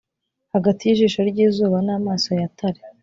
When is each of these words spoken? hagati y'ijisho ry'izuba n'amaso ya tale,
hagati 0.53 0.81
y'ijisho 0.85 1.19
ry'izuba 1.29 1.77
n'amaso 1.85 2.29
ya 2.39 2.47
tale, 2.57 2.81